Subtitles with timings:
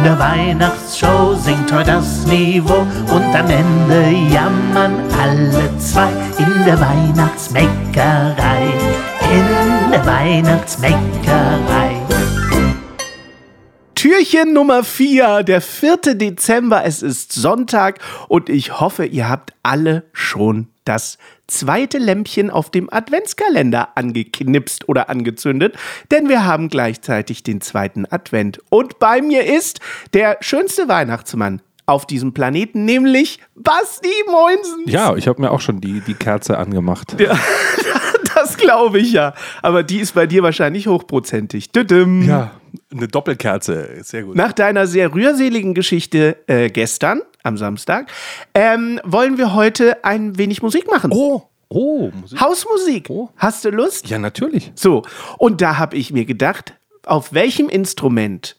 [0.00, 6.08] In der Weihnachtsshow singt heute das Niveau und am Ende jammern alle zwei.
[6.38, 8.62] In der Weihnachtsbäckerei,
[9.30, 12.00] in der Weihnachtsbäckerei.
[13.94, 16.14] Türchen Nummer 4, der 4.
[16.14, 16.82] Dezember.
[16.86, 22.92] Es ist Sonntag und ich hoffe, ihr habt alle schon das zweite Lämpchen auf dem
[22.92, 25.76] Adventskalender angeknipst oder angezündet,
[26.10, 28.58] denn wir haben gleichzeitig den zweiten Advent.
[28.70, 29.78] Und bei mir ist
[30.14, 34.82] der schönste Weihnachtsmann auf diesem Planeten, nämlich Basti Moinsen.
[34.86, 37.14] Ja, ich habe mir auch schon die, die Kerze angemacht.
[37.20, 37.38] Ja,
[38.34, 39.34] das glaube ich ja.
[39.62, 41.70] Aber die ist bei dir wahrscheinlich hochprozentig.
[41.70, 42.26] Düdüm.
[42.28, 42.50] Ja,
[42.92, 44.36] eine Doppelkerze, sehr gut.
[44.36, 48.10] Nach deiner sehr rührseligen Geschichte äh, gestern, am Samstag,
[48.54, 51.10] ähm, wollen wir heute ein wenig Musik machen.
[51.12, 52.40] Oh, oh, Musik.
[52.40, 53.06] Hausmusik.
[53.08, 53.30] Oh.
[53.36, 54.08] Hast du Lust?
[54.08, 54.72] Ja, natürlich.
[54.74, 55.02] So,
[55.38, 56.74] und da habe ich mir gedacht,
[57.06, 58.56] auf welchem Instrument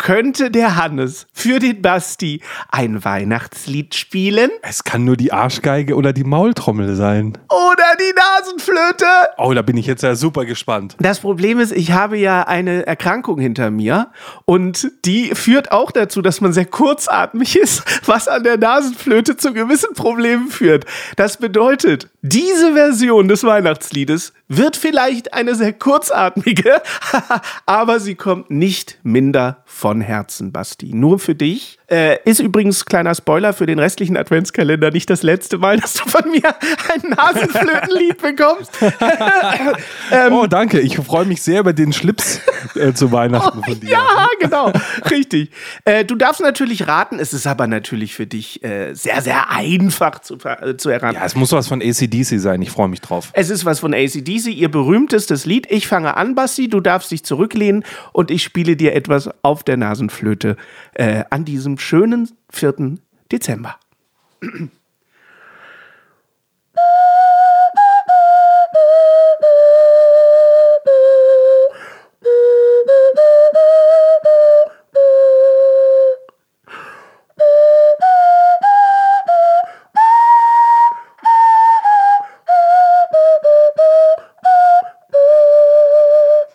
[0.00, 4.50] könnte der Hannes für den Basti ein Weihnachtslied spielen?
[4.62, 7.36] Es kann nur die Arschgeige oder die Maultrommel sein.
[7.50, 9.04] Oder die Nasenflöte?
[9.36, 10.96] Oh, da bin ich jetzt ja super gespannt.
[11.00, 14.08] Das Problem ist, ich habe ja eine Erkrankung hinter mir
[14.46, 19.52] und die führt auch dazu, dass man sehr kurzatmig ist, was an der Nasenflöte zu
[19.52, 20.86] gewissen Problemen führt.
[21.16, 26.80] Das bedeutet, diese Version des Weihnachtsliedes wird vielleicht eine sehr kurzatmige,
[27.66, 30.92] aber sie kommt nicht minder von Herzen, Basti.
[30.94, 31.80] Nur für dich.
[31.88, 36.08] Äh, ist übrigens, kleiner Spoiler, für den restlichen Adventskalender nicht das letzte Mal, dass du
[36.08, 38.70] von mir ein Nasenflötenlied bekommst.
[40.12, 40.78] ähm, oh, danke.
[40.78, 42.40] Ich freue mich sehr über den Schlips
[42.76, 43.90] äh, zu Weihnachten von dir.
[43.90, 44.72] Ja, genau.
[45.10, 45.50] Richtig.
[45.84, 50.20] Äh, du darfst natürlich raten, es ist aber natürlich für dich äh, sehr, sehr einfach
[50.20, 51.16] zu, äh, zu erraten.
[51.16, 52.62] Ja, es muss was von ACDC sein.
[52.62, 53.30] Ich freue mich drauf.
[53.32, 55.66] Es ist was von ACDC, ihr berühmtestes Lied.
[55.68, 56.68] Ich fange an, Basti.
[56.68, 60.56] Du darfst dich zurücklehnen und ich spiele dir etwas auf der Nasenflöte
[60.94, 62.98] äh, an diesem schönen 4.
[63.32, 63.76] Dezember.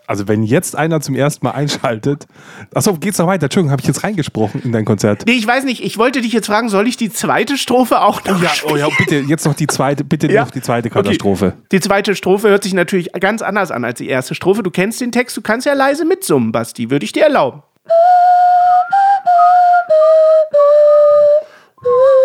[0.08, 2.28] Also wenn jetzt einer zum ersten Mal einschaltet.
[2.74, 3.46] Achso, geht's noch weiter?
[3.46, 5.24] Entschuldigung, habe ich jetzt reingesprochen in dein Konzert?
[5.26, 5.84] Nee, ich weiß nicht.
[5.84, 8.76] Ich wollte dich jetzt fragen, soll ich die zweite Strophe auch noch oh ja, oh
[8.76, 10.44] ja, bitte, jetzt noch die zweite, bitte ja.
[10.44, 11.48] noch die zweite Katastrophe.
[11.48, 11.68] Okay.
[11.72, 14.64] Die zweite Strophe hört sich natürlich ganz anders an als die erste Strophe.
[14.64, 16.90] Du kennst den Text, du kannst ja leise mitsummen, Basti.
[16.90, 17.64] Würde ich dir erlauben.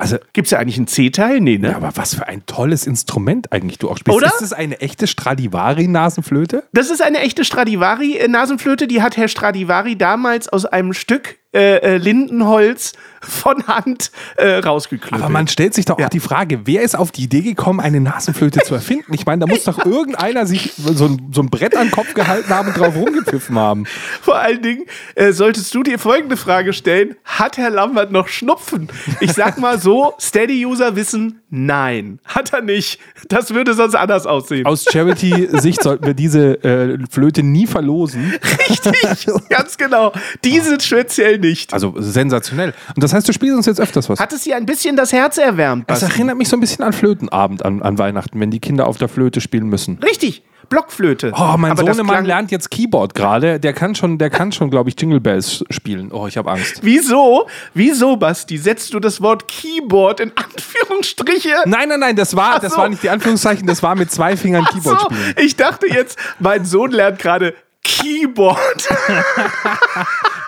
[0.00, 1.40] Also gibt es ja eigentlich einen C-Teil?
[1.40, 1.70] Nee, ne?
[1.70, 4.16] Ja, aber was für ein tolles Instrument eigentlich du auch spielst.
[4.16, 4.28] Oder?
[4.28, 6.64] Ist das eine echte Stradivari-Nasenflöte?
[6.72, 8.86] Das ist eine echte Stradivari-Nasenflöte.
[8.86, 15.20] Die hat Herr Stradivari damals aus einem Stück äh, äh, Lindenholz von Hand äh, rausgeklüppelt.
[15.20, 16.06] Aber man stellt sich doch ja.
[16.06, 19.12] auch die Frage, wer ist auf die Idee gekommen, eine Nasenflöte zu erfinden?
[19.14, 22.14] Ich meine, da muss doch irgendeiner sich so ein, so ein Brett an den Kopf
[22.14, 23.84] gehalten haben und drauf rumgepfiffen haben.
[24.22, 24.84] Vor allen Dingen
[25.16, 28.88] äh, solltest du dir folgende Frage stellen: Hat Herr Lambert noch Schnupfen?
[29.18, 32.98] Ich sag mal so: Steady-User wissen, nein, hat er nicht.
[33.28, 34.66] Das würde sonst anders aussehen.
[34.66, 38.32] Aus Charity-Sicht sollten wir diese äh, Flöte nie verlosen.
[38.70, 40.12] Richtig, ganz genau.
[40.44, 41.72] Diese speziell nicht.
[41.72, 42.74] Also sensationell.
[42.94, 44.20] Und das heißt, du spielst uns jetzt öfters was.
[44.20, 45.90] Hat es dir ein bisschen das Herz erwärmt?
[45.90, 48.98] Das erinnert mich so ein bisschen an Flötenabend an, an Weihnachten, wenn die Kinder auf
[48.98, 49.98] der Flöte spielen müssen.
[50.02, 50.42] Richtig.
[50.70, 51.32] Blockflöte.
[51.36, 53.60] Oh, mein Aber Sohnemann lernt jetzt Keyboard gerade.
[53.60, 56.12] Der kann schon, der kann schon, glaube ich, Jingle Bells spielen.
[56.12, 56.78] Oh, ich habe Angst.
[56.82, 57.48] Wieso?
[57.74, 58.56] Wieso, Basti?
[58.56, 61.54] Setzt du das Wort Keyboard in Anführungsstriche?
[61.66, 64.64] Nein, nein, nein, das war, das war nicht die Anführungszeichen, das war mit zwei Fingern
[64.64, 65.06] Keyboard so.
[65.06, 65.34] spielen.
[65.38, 67.54] Ich dachte jetzt, mein Sohn lernt gerade
[67.84, 68.88] Keyboard.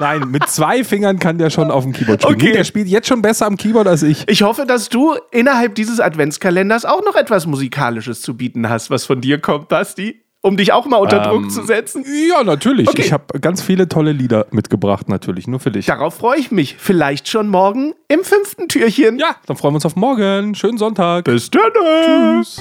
[0.00, 2.36] Nein, mit zwei Fingern kann der schon auf dem Keyboard spielen.
[2.36, 2.46] Okay.
[2.46, 4.24] Nee, der spielt jetzt schon besser am Keyboard als ich.
[4.28, 9.04] Ich hoffe, dass du innerhalb dieses Adventskalenders auch noch etwas Musikalisches zu bieten hast, was
[9.04, 10.22] von dir kommt, Basti.
[10.44, 12.04] Um dich auch mal unter Druck zu setzen.
[12.28, 12.88] Ja, natürlich.
[12.88, 13.02] Okay.
[13.02, 15.46] Ich habe ganz viele tolle Lieder mitgebracht, natürlich.
[15.46, 15.86] Nur für dich.
[15.86, 16.74] Darauf freue ich mich.
[16.80, 19.20] Vielleicht schon morgen im fünften Türchen.
[19.20, 20.56] Ja, dann freuen wir uns auf morgen.
[20.56, 21.26] Schönen Sonntag.
[21.26, 22.42] Bis dann.
[22.42, 22.60] Tschüss.